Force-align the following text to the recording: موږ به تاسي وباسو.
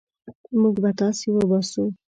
موږ 0.61 0.75
به 0.83 0.91
تاسي 0.99 1.27
وباسو. 1.31 1.83